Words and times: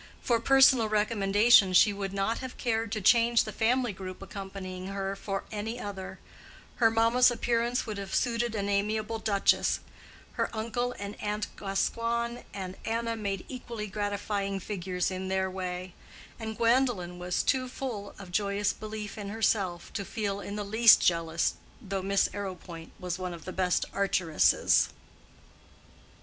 For 0.19 0.39
personal 0.39 0.89
recommendation 0.89 1.73
she 1.73 1.93
would 1.93 2.11
not 2.11 2.39
have 2.39 2.57
cared 2.57 2.91
to 2.93 3.01
change 3.01 3.43
the 3.43 3.51
family 3.51 3.93
group 3.93 4.19
accompanying 4.23 4.87
her 4.87 5.15
for 5.15 5.43
any 5.51 5.79
other: 5.79 6.17
her 6.77 6.89
mamma's 6.89 7.29
appearance 7.29 7.85
would 7.85 7.99
have 7.99 8.15
suited 8.15 8.55
an 8.55 8.67
amiable 8.67 9.19
duchess; 9.19 9.79
her 10.31 10.49
uncle 10.55 10.95
and 10.97 11.21
aunt 11.21 11.55
Gascoigne 11.55 12.39
with 12.55 12.77
Anna 12.83 13.15
made 13.15 13.45
equally 13.47 13.85
gratifying 13.85 14.59
figures 14.59 15.11
in 15.11 15.27
their 15.27 15.51
way; 15.51 15.93
and 16.39 16.57
Gwendolen 16.57 17.19
was 17.19 17.43
too 17.43 17.67
full 17.69 18.15
of 18.17 18.31
joyous 18.31 18.73
belief 18.73 19.19
in 19.19 19.29
herself 19.29 19.93
to 19.93 20.03
feel 20.03 20.39
in 20.41 20.55
the 20.55 20.65
least 20.65 20.99
jealous 20.99 21.53
though 21.79 22.01
Miss 22.01 22.27
Arrowpoint 22.33 22.89
was 22.97 23.19
one 23.19 23.35
of 23.35 23.45
the 23.45 23.53
best 23.53 23.85
archeresses. 23.93 24.89